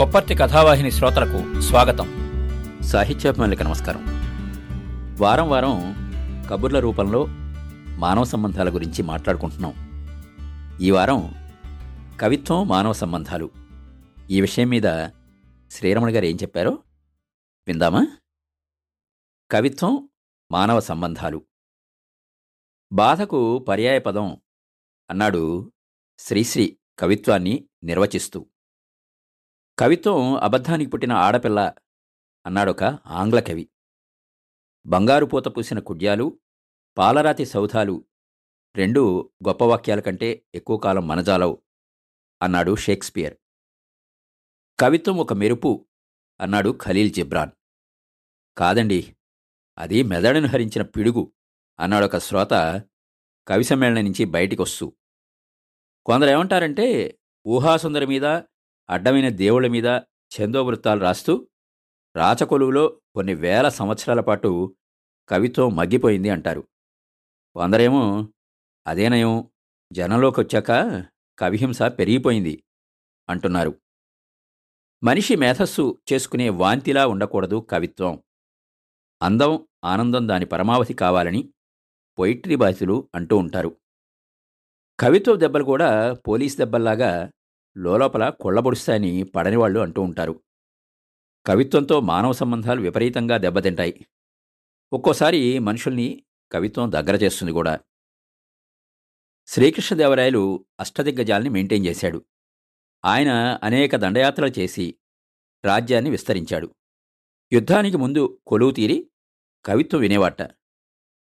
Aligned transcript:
కొప్పర్తి 0.00 0.34
కథావాహిని 0.34 0.90
శ్రోతలకు 0.90 1.60
స్వాగతం. 1.60 2.08
సాహిత్యాభిమానులకు 2.82 3.62
నమస్కారం. 3.62 4.04
వారం 5.20 5.50
వారం 5.50 5.94
కబుర్ల 6.50 6.80
రూపంలో 6.80 7.26
మానవ 7.98 8.24
సంబంధాల 8.24 8.74
గురించి 8.74 9.02
మాట్లాడుకుంటున్నాం. 9.02 9.74
ఈ 10.80 10.90
వారం 10.90 11.34
కవిత్వం 12.20 12.68
మానవ 12.68 12.92
సంబంధాలు. 12.92 13.50
ఈ 14.30 14.40
విషయం 14.40 14.68
మీద 14.68 15.08
శ్రీరమణ 15.70 16.16
గారు 16.16 16.24
ఏం 16.24 16.36
చెప్పారో 16.42 16.78
విందామా? 17.66 18.06
కవిత్వం 19.50 20.08
మానవ 20.52 20.80
సంబంధాలు. 20.80 21.44
బాధకు 22.92 23.58
పర్యాయపదం 23.58 24.36
అన్నాడు 25.10 25.72
శ్రీశ్రీ 26.18 26.78
కవిత్వాన్ని 26.98 27.64
నిర్వచిస్తూ. 27.84 28.46
కవిత్వం 29.80 30.36
అబద్ధానికి 30.36 30.90
పుట్టిన 30.90 31.12
ఆడపిల్ల 31.12 31.72
అన్నాడొక 32.46 32.82
ఆంగ్ల 33.06 33.40
కవి 33.40 33.68
బంగారు 34.86 35.26
పూత 35.26 35.48
పూసిన 35.48 35.78
కుడ్యాలు 35.78 36.40
పాలరాతి 36.98 37.44
సౌధాలు 37.46 38.04
రెండు 38.76 39.32
గొప్ప 39.48 39.64
వాక్యాల 39.64 40.00
కంటే 40.00 40.44
ఎక్కువ 40.54 40.76
కాలం 40.76 41.08
మనజాలవు 41.08 41.62
అన్నాడు 42.42 42.76
షేక్స్పియర్. 42.76 43.36
కవిత్వం 44.80 45.16
ఒక 45.16 45.32
మెరుపు 45.32 45.86
అన్నాడు 46.40 46.78
ఖలీల్ 46.82 47.12
జిబ్రాన్. 47.12 47.50
కాదండి 48.58 49.16
అది 49.78 50.02
మెదడును 50.02 50.48
హరించిన 50.48 50.82
పిడుగు 50.82 51.32
అన్నాడొక 51.80 52.18
శ్రోత 52.18 52.52
కవి 53.48 53.64
సమ్మేళనం 53.64 54.04
నుంచి 54.04 54.24
బయటికొస్తూ. 54.24 54.92
కొందరు 56.06 56.28
ఏమంటారంటే 56.28 57.18
ఊహాసుందరి 57.46 58.06
మీద 58.06 58.42
అడ్డమైన 58.90 59.28
దేవుళ్ళ 59.28 59.66
మీద 59.66 59.86
చందోవృత్తాలు 60.32 61.00
రాస్తూ 61.00 61.48
రాచకొలువులో 62.16 63.00
కొన్ని 63.14 63.34
వేల 63.34 63.68
సంవత్సరాల 63.68 64.20
పాటు 64.20 64.76
కవిత్వం 65.28 65.76
మగ్గిపోయింది 65.76 66.30
అంటారు. 66.30 66.68
కొందరేమో 67.54 68.28
అదేనయం 68.86 69.50
జనంలోకి 69.92 70.40
వచ్చాక 70.40 70.70
కవిహింస 71.38 71.82
పెరిగిపోయింది 71.82 72.64
అంటున్నారు. 73.28 73.80
మనిషి 75.04 75.36
మేధస్సు 75.36 75.98
చేసుకునే 76.12 76.48
వాంతిలా 76.48 77.06
ఉండకూడదు 77.06 77.66
కవిత్వం. 77.70 78.22
అందం 79.22 79.68
ఆనందం 79.84 80.28
దాని 80.28 80.46
పరమావధి 80.46 80.94
కావాలని 80.94 81.52
పొయిట్రీ 82.18 82.56
బాధితులు 82.56 83.08
అంటూ 83.14 83.36
ఉంటారు. 83.36 83.76
కవిత్వ 85.00 85.36
దెబ్బలు 85.36 85.64
కూడా 85.64 86.14
పోలీస్ 86.14 86.58
దెబ్బల్లాగా 86.58 87.30
లోలోపల 87.76 88.28
కొళ్ళబొడుస్తాయని 88.28 89.22
పడనివాళ్ళు 89.22 89.80
అంటూ 89.80 90.02
ఉంటారు. 90.02 90.42
కవిత్వంతో 91.46 92.00
మానవ 92.00 92.32
సంబంధాలు 92.32 92.80
విపరీతంగా 92.80 93.36
దెబ్బతింటాయి. 93.36 94.06
ఒక్కోసారి 94.92 95.58
మనుషుల్ని 95.58 96.24
కవిత్వం 96.52 96.92
దగ్గర 96.92 97.14
చేస్తుంది 97.14 97.52
కూడా. 97.52 97.80
శ్రీకృష్ణదేవరాయలు 99.46 100.66
అష్టదిగ్గజాల్ని 100.80 101.50
మెయింటైన్ 101.50 101.86
చేశాడు. 101.86 102.24
ఆయన 103.04 103.60
అనేక 103.62 103.96
దండయాత్రలు 103.96 104.60
చేసి 104.60 104.94
రాజ్యాన్ని 105.64 106.10
విస్తరించాడు. 106.10 106.74
యుద్ధానికి 107.52 107.96
ముందు 107.96 108.40
కొలువు 108.46 108.70
తీరి 108.70 109.10
కవిత్వం 109.64 110.00
వినేవాట. 110.00 110.42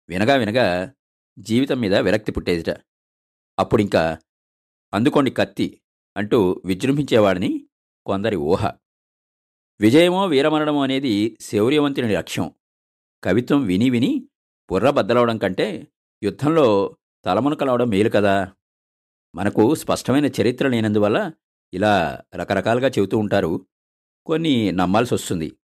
వినగా 0.10 0.36
వినగా 0.36 0.94
జీవితం 1.40 1.80
మీద 1.80 1.96
విరక్తి 1.96 2.32
పుట్టేదిట. 2.32 2.82
అప్పుడింకా 3.60 4.18
అందుకోండి 4.94 5.32
కత్తి 5.32 5.81
అంటూ 6.18 6.62
విజృంభించేవాడిని 6.66 7.68
కొందరి 8.06 8.36
ఊహ. 8.36 8.72
విజయమో 9.82 10.26
వీరమరణమో 10.26 10.84
అనేది 10.84 11.38
శౌర్యవంతుని 11.42 12.14
లక్ష్యం. 12.14 12.52
కవిత్వం 13.24 13.66
విని 13.66 13.90
విని 13.90 14.30
బుర్ర 14.72 14.90
బద్దలవడం 14.90 15.38
కంటే 15.38 15.88
యుద్ధంలో 16.24 16.98
తలమునకలవడం 17.26 17.90
మేలు 17.90 18.10
కదా. 18.10 18.52
మనకు 19.36 19.76
స్పష్టమైన 19.76 20.26
చరిత్ర 20.26 20.68
లేనందువల్ల 20.68 21.32
ఇలా 21.74 22.22
రకరకాలుగా 22.36 22.88
చెబుతూ 22.88 23.18
ఉంటారు. 23.18 23.68
కొన్ని 24.26 24.72
నమ్మాల్సి 24.72 25.14
వస్తుంది 25.14 25.58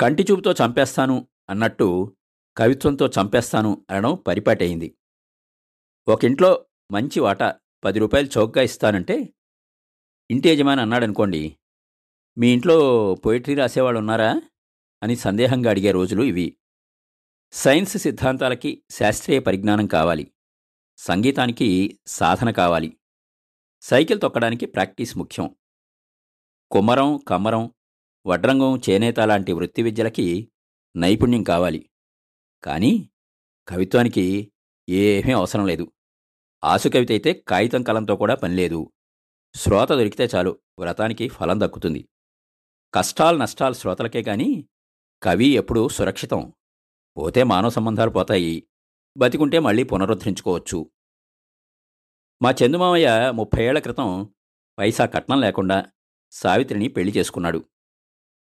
కంటి 0.00 0.26
చూపుతో 0.30 0.52
చంపేస్తాను 0.52 1.28
అన్నట్టు 1.50 2.16
కవిత్వంతో 2.56 3.06
చంపేస్తాను 3.06 3.86
అనడం 3.90 4.14
పరిపాటయింది. 4.14 4.94
ఒకింట్లో 6.08 6.66
మంచి 6.92 7.20
వాటా 7.20 7.58
పది 7.84 7.98
రూపాయలు 7.98 8.28
చౌకగా 8.38 8.62
ఇస్తానంటే 8.62 9.34
ఇంటి 10.30 10.48
యజమాని 10.48 10.80
అన్నాడనుకోండి 10.80 11.56
మీ 12.38 12.52
ఇంట్లో 12.52 13.14
పోయిటరీ 13.14 13.54
రాసేవాళ్ళు 13.54 13.98
ఉన్నారా? 13.98 14.42
అని 15.02 15.16
సందేహంగా 15.16 15.70
అడిగే 15.70 15.90
రోజులు 15.90 16.22
ఇవి. 16.22 16.56
సైన్స్ 17.52 17.98
సిద్ధాంతాలకి 17.98 18.82
శాస్త్రీయ 18.90 19.38
పరిజ్ఞానం 19.38 19.86
కావాలి. 19.86 20.32
సంగీతానికి 20.96 22.00
సాధన 22.06 22.50
కావాలి. 22.50 22.96
సైకిల్ 23.80 24.20
తొక్కడానికి 24.20 24.66
ప్రాక్టీస్ 24.66 25.18
ముఖ్యం. 25.18 25.56
కుమ్మరం 26.70 27.16
కమ్మరం 27.28 27.74
వడ్రంగం 28.26 28.80
చేనేత 28.90 29.20
లాంటి 29.20 29.52
వృత్తి 29.52 29.82
విద్యలకి 29.82 30.52
నైపుణ్యం 30.96 31.42
కావాలి. 31.42 31.90
కానీ 32.64 33.10
కవిత్వానికి 33.68 34.52
ఏమీ 34.88 35.32
అవసరం 35.32 35.66
లేదు. 35.66 35.92
ఆసు 36.64 36.88
అయితే 36.96 37.32
కాగితం 37.32 37.82
కలంతో 37.82 38.16
కూడా 38.16 38.34
పనిలేదు 38.34 38.92
శ్రోత 39.54 39.88
దొరికితే 39.88 40.28
చాలు 40.34 40.58
వ్రతానికి 40.78 41.28
ఫలం 41.28 41.60
దక్కుతుంది. 41.60 42.08
కష్టాలు 42.94 43.36
నష్టాలు 43.36 43.74
శ్రోతలకే 43.74 44.22
గాని 44.22 44.68
కవి 45.22 45.46
ఎప్పుడూ 45.46 45.88
సురక్షితం. 45.88 46.52
పోతే 47.16 47.42
మానవ 47.42 47.68
సంబంధాలు 47.68 48.10
పోతాయి. 48.10 48.68
బతికుంటే 49.16 49.58
మళ్ళీ 49.58 49.82
పునరుద్ధరించుకోవచ్చు. 49.82 50.90
మా 52.42 52.54
చందుమామయ్య 52.64 53.32
ముప్పై 53.34 53.64
ఏళ్ళ 53.64 53.78
క్రితం 53.78 54.34
పైసా 54.78 55.06
కట్నం 55.06 55.40
లేకుండా 55.40 55.86
సావిత్రిని 56.30 56.88
పెళ్ళి 56.88 57.12
చేసుకున్నాడు. 57.16 57.64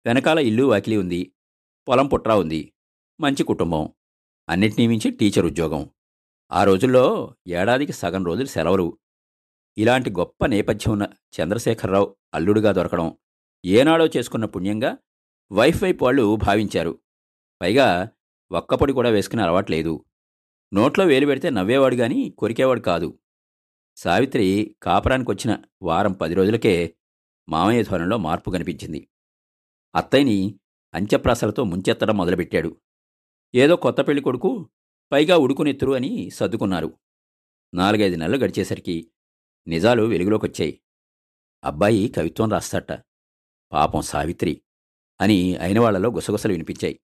వెనకాల 0.07 0.39
ఇల్లు 0.39 0.63
వాకిలి 0.63 0.97
ఉంది 0.97 1.33
పొలం 1.89 2.07
పుట్రా 2.07 2.37
ఉంది 2.37 2.73
మంచి 3.21 3.43
కుటుంబం. 3.43 3.95
అన్నిటినీ 4.49 4.87
మించి 4.87 5.11
టీచర్ 5.11 5.47
ఉద్యోగం. 5.47 5.91
ఆ 6.53 6.65
రోజుల్లో 6.65 7.35
ఏడాదికి 7.47 7.93
సగం 7.93 8.25
రోజులు 8.25 8.47
సెలవులు. 8.47 8.99
ఇలాంటి 9.79 10.11
గొప్ప 10.11 10.47
నేపథ్యం 10.47 10.93
ఉన్న 10.93 11.07
చంద్రశేఖరరావు 11.41 12.17
అల్లుడుగా 12.35 12.73
దొరకడం 12.73 13.17
ఏనాడో 13.65 14.07
చేసుకున్న 14.07 14.45
పుణ్యంగా 14.45 14.97
వైఫ్ 15.53 15.83
వైపు 15.83 16.05
వాళ్ళు 16.05 16.37
భావించారు. 16.37 16.99
పైగా 17.63 18.09
ఒక్కపొడి 18.53 18.93
కూడా 18.93 19.11
వేసుకునే 19.11 19.43
అలవాట్లేదు 19.43 20.05
నోట్లో 20.75 21.05
వేలు 21.05 21.27
పెడితే 21.27 21.51
నవ్వేవాడు 21.51 21.95
గాని 21.95 22.35
కొరికేవాడు 22.39 22.81
కాదు. 22.81 23.19
సావిత్రి 23.97 24.77
కాపరానికి 24.83 25.31
వచ్చిన 25.31 25.63
వారం 25.83 26.13
పది 26.13 26.35
రోజులకే 26.35 26.97
మామయ్య 27.49 27.83
ధోరణిలో 27.83 28.17
మార్పు 28.17 28.51
కనిపించింది. 28.51 29.09
అత్తయ్యని 29.95 30.55
అంత్యప్రాసలతో 30.95 31.65
ముంచెత్తడం 31.65 32.17
మొదలుపెట్టాడు. 32.17 32.77
ఏదో 33.55 33.77
కొత్త 33.77 34.01
పెళ్ళి 34.01 34.23
కొడుకు 34.23 34.71
పైగా 35.13 35.37
ఉడుకునెత్తురు 35.37 35.93
అని 35.93 36.31
సర్దుకున్నారు. 36.31 36.99
నాలుగైదు 37.75 38.17
నెలలు 38.17 38.37
గడిచేసరికి 38.37 39.11
నిజాలు 39.69 40.03
వెలుగులోకొచ్చాయి. 40.03 40.81
అబ్బాయి 41.65 42.09
కవిత్వం 42.09 42.51
రాస్తాట 42.51 42.93
పాపం 43.73 44.01
సావిత్రి 44.01 44.63
అని 45.21 45.57
అయిన 45.57 45.81
వాళ్ళలో 45.81 46.11
గుసగుసలు 46.11 46.53
వినిపించాయి. 46.53 47.01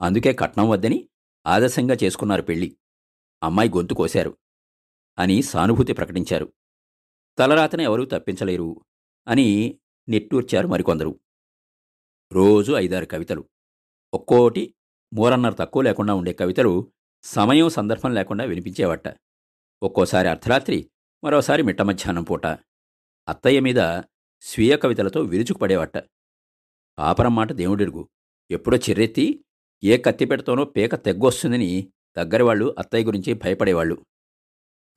అందుకే 0.00 0.32
కట్నం 0.32 0.68
వద్దని 0.68 1.08
ఆదర్శంగా 1.46 1.96
చేసుకున్నారు 2.04 2.42
పెళ్ళి 2.42 2.76
అమ్మాయి 3.42 3.68
గొంతు 3.68 3.94
కోశారు 3.94 4.38
అని 5.18 5.42
సానుభూతి 5.42 5.92
ప్రకటించారు. 5.92 6.52
తలరాతన 7.38 7.80
ఎవరూ 7.80 8.04
తప్పించలేరు 8.04 8.80
అని 9.28 9.78
నెట్టూర్చారు 10.08 10.68
మరికొందరు. 10.68 11.20
రోజు 12.32 12.72
ఐదారు 12.72 13.06
కవితలు. 13.06 13.48
ఒక్కోటి 14.14 14.74
మూరన్నర 15.14 15.52
తక్కువ 15.52 15.82
లేకుండా 15.82 16.14
ఉండే 16.14 16.32
కవితలు 16.32 16.92
సమయం 17.24 17.68
సందర్భం 17.68 18.14
లేకుండా 18.14 18.44
వినిపించేవట. 18.44 19.08
ఒక్కోసారి 19.82 20.28
అర్ధరాత్రి 20.28 20.90
మరోసారి 21.24 21.62
మిట్ట 21.62 21.82
మధ్యాహ్నం 21.82 22.22
పూట. 22.22 22.46
అత్తయ్య 23.28 23.60
మీద 23.60 24.02
స్వీయ 24.40 24.76
కవితలతో 24.76 25.20
విరుచుకుపడేవట 25.20 25.98
పాపరం 26.98 27.34
మాట 27.34 27.52
దేవుడిరుగు 27.52 28.08
ఎప్పుడో 28.50 28.76
చిర్రెత్తి 28.76 29.44
ఏ 29.84 29.96
కత్తిపెడతోనో 29.96 30.64
పేక 30.64 30.94
తెగ్గొస్తుందని 30.94 31.92
దగ్గరవాళ్ళు 32.16 32.74
అత్తయ్య 32.78 33.04
గురించి 33.04 33.34
భయపడేవాళ్ళు 33.34 34.06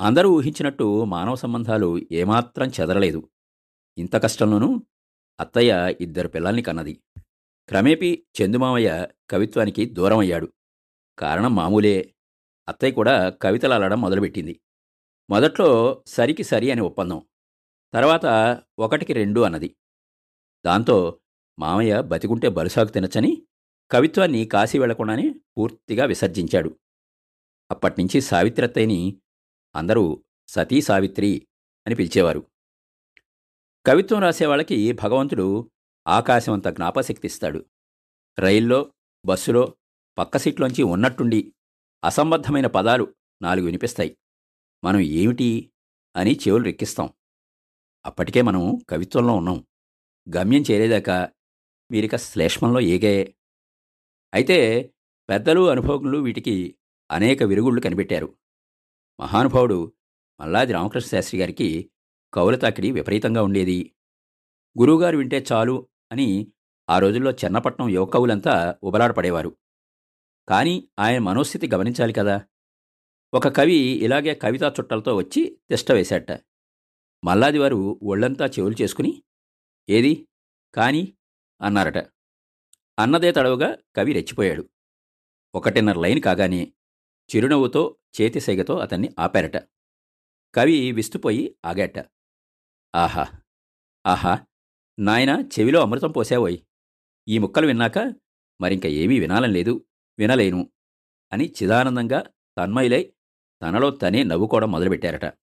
అందరూ 0.02 0.30
ఊహించినట్టు 0.30 1.04
మానవ 1.04 1.36
సంబంధాలు 1.36 2.02
ఏమాత్రం 2.12 2.68
చెదరలేదు. 2.68 3.30
ఇంత 3.98 4.16
కష్టంలోనూ 4.16 4.82
అత్తయ్య 5.40 5.96
ఇద్దరు 6.02 6.28
పిల్లల్ని 6.28 6.62
కన్నది. 6.62 7.02
క్రమేపీ 7.68 8.24
చందుమామయ్య 8.42 9.08
కవిత్వానికి 9.30 9.86
దూరమయ్యాడు. 9.86 10.54
కారణం 11.20 11.56
మామూలే 11.56 12.14
అత్తయ్య 12.68 12.94
కూడా 12.94 13.30
కవితలు 13.30 13.74
అల్లడం 13.74 14.02
మొదలుపెట్టింది. 14.02 14.60
మొదట్లో 15.30 16.04
సరికి 16.08 16.44
సరి 16.44 16.72
అని 16.72 16.82
ఒప్పందం 16.82 17.22
తర్వాత 17.94 18.26
ఒకటికి 18.80 19.14
రెండు 19.14 19.42
అన్నది. 19.42 19.76
దాంతో 20.66 21.20
మామయ్య 21.60 22.02
బతికుంటే 22.02 22.50
బలుసాకు 22.50 22.92
తినచ్చని 22.92 23.48
కవిత్వాన్ని 23.92 24.46
కాశీ 24.46 24.80
వెళ్ళకుండానే 24.80 25.36
పూర్తిగా 25.58 26.06
విసర్జించాడు. 26.06 26.80
అప్పటినుంచి 27.72 28.22
సావిత్రత్తయ్యని 28.22 29.16
అందరూ 29.76 30.24
సతీ 30.48 30.82
సావిత్రి 30.82 31.48
అని 31.88 31.96
పిలిచేవారు. 31.96 32.42
కవిత్వం 33.86 34.22
రాసేవాళ్ళకి 34.22 34.92
భగవంతుడు 34.92 35.72
ఆకాశమంత 36.08 36.68
జ్ఞాపశక్తిస్తాడు 36.68 37.66
రైల్లో 38.40 38.92
బస్సులో 39.26 39.74
పక్క 40.18 40.38
సీట్లోంచి 40.38 40.84
ఉన్నట్టుండి 40.84 41.54
అసంబద్ధమైన 42.04 42.68
పదాలు 42.68 43.16
నాలుగు 43.42 43.66
వినిపిస్తాయి. 43.66 44.18
మనం 44.84 45.00
ఏమిటి 45.00 45.72
అని 46.16 46.36
చెవులు 46.36 46.64
రెక్కిస్తాం. 46.64 47.10
అప్పటికే 48.06 48.42
మనం 48.42 48.78
కవిత్వంలో 48.90 49.34
ఉన్నాం. 49.34 49.68
గమ్యం 50.36 50.64
చేరేదాకా 50.72 51.30
వీరిక 51.92 52.16
శ్లేష్మంలో 52.16 52.80
ఏగే. 52.80 53.36
అయితే 54.34 54.90
పెద్దలు 55.30 55.70
అనుభవజ్ఞులు 55.70 56.18
వీటికి 56.18 56.78
అనేక 57.12 57.44
విరుగుళ్ళు 57.44 57.82
కనిపెట్టారు. 57.82 58.38
మహానుభావుడు 59.20 59.94
మల్లాది 60.40 60.74
రామకృష్ణ 60.74 61.10
శాస్త్రి 61.10 61.40
గారికి 61.40 61.92
కవుల 62.34 62.56
తాకిడి 62.56 62.92
విపరీతంగా 62.92 63.44
ఉండేది. 63.44 63.96
గురువుగారు 64.80 65.18
వింటే 65.18 65.46
చాలు 65.52 65.88
అని 66.12 66.48
ఆ 66.90 67.00
రోజుల్లో 67.00 67.32
చెన్నపట్నం 67.32 67.90
యువ 67.90 68.06
కవులంతా 68.06 68.76
ఉబలాడపడేవారు 68.84 69.58
కానీ 70.48 70.76
ఆయన 71.00 71.20
మనోస్థితి 71.20 71.68
గమనించాలి 71.68 72.14
కదా. 72.14 72.36
ఒక 73.34 73.48
కవి 73.48 73.80
ఇలాగే 74.06 74.34
కవితా 74.36 74.74
చుట్టలతో 74.78 75.16
వచ్చి 75.16 75.42
తిష్ట 75.70 75.92
వేశాట 75.92 76.30
మల్లాదివారు 77.24 77.80
ఒళ్ళంతా 78.04 78.46
చెవులు 78.46 78.76
చేసుకుని 78.82 79.12
ఏది? 79.90 80.14
కాని 80.74 81.04
అన్నారట. 81.62 82.00
అన్నదే 82.98 83.32
తడవుగా 83.32 83.78
కవి 83.96 84.14
రెచ్చిపోయాడు. 84.14 84.64
ఒకటిన్నర 85.54 85.98
లైన్ 86.00 86.22
కాగానే 86.22 86.62
చిరునవ్వుతో 87.30 87.82
చేతి 88.18 88.40
సైగతో 88.40 88.76
అతన్ని 88.78 89.10
ఆపారట. 89.20 89.58
కవి 90.54 90.92
విస్తుపోయి 90.92 91.44
ఆగాట. 91.66 91.98
ఆహా! 92.94 93.26
ఆహా! 94.06 94.34
నాయన 94.98 95.32
చెవిలో 95.54 95.82
అమృతం 95.82 96.12
పోసావోయ్ 96.12 96.58
ఈ 97.28 97.38
ముక్కలు 97.38 97.68
విన్నాక 97.68 97.98
మరింక 98.60 98.86
ఏమీ 99.02 99.20
వినాలని 99.20 99.54
లేదు. 99.54 99.74
వినలేను 100.20 100.72
అని 101.34 101.54
చిదానందంగా 101.64 102.24
తన్మయులై 102.58 103.14
తనలో 103.62 103.92
తనే 103.92 104.24
నవ్వుకోవడం 104.24 104.72
మొదలుపెట్టారట. 104.72 105.34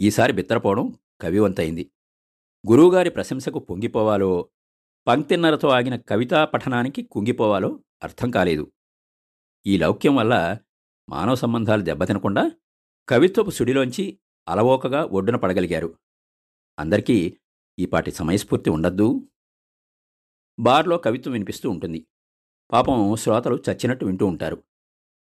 ఈసారి 0.00 0.32
బిత్తరపోవడం 0.32 0.98
కవివంతైంది. 1.20 1.92
గురువుగారి 2.70 3.10
ప్రశంసకు 3.10 3.58
పొంగిపోవాలో 3.58 4.48
పంక్తిన్నరతో 5.06 5.68
ఆగిన 5.68 5.96
కవితా 5.96 6.44
పఠనానికి 6.44 7.02
కుంగిపోవాలో 7.02 7.84
అర్థం 8.02 8.30
కాలేదు. 8.30 8.72
ఈ 9.66 9.78
లౌక్యం 9.78 10.16
వల్ల 10.16 10.58
మానవ 11.08 11.34
సంబంధాలు 11.34 11.82
దెబ్బతినకుండా 11.82 12.50
కవిత్వపు 13.08 13.50
సుడిలోంచి 13.50 14.18
అలవోకగా 14.48 15.04
ఒడ్డున 15.04 15.36
పడగలిగారు. 15.36 15.98
అందరికీ 16.78 17.38
ఈపాటి 17.78 18.12
సమయస్ఫూర్తి 18.12 18.70
ఉండద్దు? 18.70 19.28
బార్లో 20.60 20.98
కవిత్వం 20.98 21.32
వినిపిస్తూ 21.32 21.70
ఉంటుంది. 21.70 22.06
పాపం 22.72 23.16
శ్రోతలు 23.16 23.62
చచ్చినట్టు 23.70 24.04
వింటూ 24.04 24.26
ఉంటారు. 24.26 24.64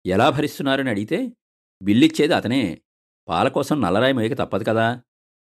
ఎలా 0.06 0.30
భరిస్తున్నారని 0.30 0.90
అడిగితే 0.90 1.32
బిల్లిచ్చేది 1.82 2.34
అతనే. 2.34 2.82
పాల 3.28 3.48
కోసం 3.48 3.82
నల్లరాయి 3.82 4.14
మోయక 4.14 4.34
తప్పదు 4.34 4.64
కదా 4.64 5.02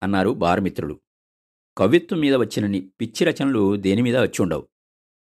అన్నారు 0.03 0.29
బారమిత్రులు. 0.29 1.01
కవిత్వం 1.77 2.19
మీద 2.19 2.35
వచ్చినన్ని 2.35 2.91
పిచ్చి 3.01 3.25
రచనలు 3.25 3.75
దేని 3.75 4.01
మీద 4.01 4.17
వచ్చి 4.17 4.41
ఉండవు. 4.41 4.67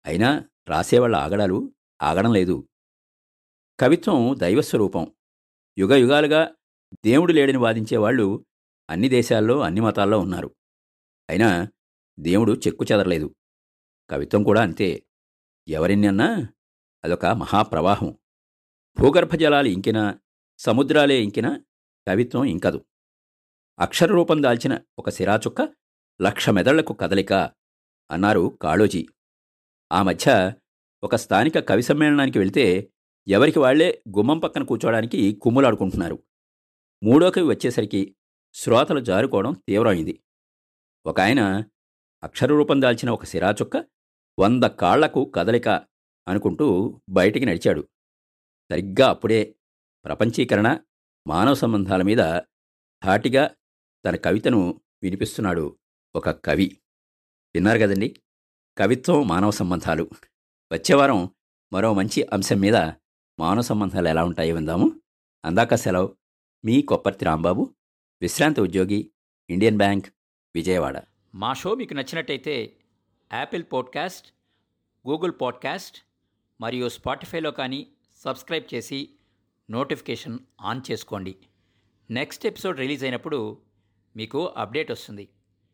అయినా 0.06 0.48
రాసేవాళ్ళ 0.68 1.16
ఆగడాలు 1.16 1.72
ఆగడం 2.02 2.32
లేదు. 2.32 2.68
కవిత్వం 3.80 4.36
దైవస్వరూపం. 4.38 5.14
యుగ 5.78 5.94
యుగాలుగా 5.94 6.54
దేవుడు 7.04 7.32
లేడని 7.32 7.58
వాదించేవాళ్ళు 7.58 8.46
అన్ని 8.90 9.08
దేశాల్లో 9.08 9.60
అన్ని 9.60 9.80
మతాల్లో 9.80 10.18
ఉన్నారు. 10.18 10.56
అయినా 11.30 11.68
దేవుడు 12.20 12.52
చెక్కు 12.52 12.84
చెదరలేదు. 12.92 13.34
కవిత్వం 14.10 14.44
కూడా 14.44 14.62
అంతే. 14.62 15.06
ఎవరిని 15.68 16.06
అన్నా? 16.06 16.48
అదొక 17.04 17.26
మహాప్రవాహం. 17.26 18.18
భూగర్భజలాలు 19.00 19.68
ఇంకినా 19.68 20.20
సముద్రాలే 20.58 21.22
ఇంకినా 21.22 21.60
కవిత్వం 22.08 22.44
ఇంకదు. 22.44 22.84
అక్షర 23.78 24.06
రూపం 24.06 24.42
దాల్చిన 24.42 24.80
ఒక 24.98 25.10
సిరాచుక్క 25.10 25.74
లక్ష 26.22 26.48
మెదళ్ళకు 26.48 26.92
కదలిక 26.92 27.32
అన్నారు 28.10 28.58
కాళోజీ. 28.62 29.06
ఆ 29.92 30.02
మధ్య 30.02 30.52
ఒక 31.04 31.16
స్థానిక 31.16 31.58
కవి 31.58 31.82
సమ్మేళనానికి 31.82 32.38
వెళితే 32.38 32.90
ఎవరికి 33.28 33.58
వాళ్ళే 33.58 34.02
గుమ్మం 34.18 34.38
పక్కన 34.38 34.62
కూర్చోవడానికి 34.62 35.32
కుమ్ములాడుకుంటున్నారు. 35.32 36.22
మూడో 37.02 37.30
కవి 37.30 37.44
వచ్చేసరికి 37.44 38.16
శ్రోతలు 38.54 39.00
జారుకోవడం 39.00 39.52
తీవ్రమైంది. 39.68 40.22
ఒక 41.06 41.20
ఆయన 41.20 41.64
అక్షరరూపం 42.22 42.82
దాల్చిన 42.82 43.10
ఒక 43.10 43.24
సిరాచుక్క 43.24 43.84
వంద 44.38 44.64
కాళ్ళకు 44.64 45.24
కదలిక 45.24 45.68
అనుకుంటూ 46.28 47.00
బయటికి 47.08 47.46
నడిచాడు. 47.46 47.88
సరిగ్గా 48.70 49.08
అప్పుడే 49.08 49.54
ప్రపంచీకరణ 50.04 50.78
మానవ 51.26 51.54
సంబంధాల 51.54 52.02
మీద 52.02 52.18
ధాటిగా 53.04 53.50
తన 54.04 54.16
కవితను 54.16 54.80
వినిపిస్తున్నాడు 55.02 55.78
ఒక 56.16 56.30
కవి. 56.30 56.80
విన్నారు 57.54 57.78
కదండి? 57.78 58.20
కవిత్వం 58.78 59.28
మానవ 59.28 59.50
సంబంధాలు. 59.50 60.10
వచ్చేవారం 60.72 61.30
మరో 61.72 61.94
మంచి 61.94 62.22
అంశం 62.22 62.60
మీద 62.60 62.76
మానవ 63.38 63.60
సంబంధాలు 63.60 64.08
ఎలా 64.08 64.24
ఉంటాయో 64.24 64.54
విందాము. 64.54 65.00
అందాక 65.44 65.74
సెలవు. 65.74 66.16
మీ 66.64 66.82
కొప్పర్తి 66.82 67.24
రాంబాబు 67.24 67.74
విశ్రాంతి 68.22 68.60
ఉద్యోగి 68.60 69.10
ఇండియన్ 69.50 69.76
బ్యాంక్ 69.76 70.06
విజయవాడ. 70.54 71.02
మా 71.34 71.52
షో 71.52 71.74
మీకు 71.74 71.94
నచ్చినట్టయితే 71.94 72.76
యాపిల్ 73.32 73.64
పాడ్కాస్ట్ 73.72 74.32
గూగుల్ 75.08 75.32
పాడ్కాస్ట్ 75.40 75.98
మరియు 76.60 76.88
స్పాటిఫైలో 76.88 77.50
కానీ 77.50 77.86
సబ్స్క్రైబ్ 78.16 78.74
చేసి 78.74 79.10
నోటిఫికేషన్ 79.70 80.38
ఆన్ 80.60 80.80
చేసుకోండి. 80.90 81.36
నెక్స్ట్ 82.10 82.46
ఎపిసోడ్ 82.46 82.78
రిలీజ్ 82.78 83.04
అయినప్పుడు 83.04 83.58
మీకు 84.16 84.46
అప్డేట్ 84.46 84.90
వస్తుంది. 84.90 85.28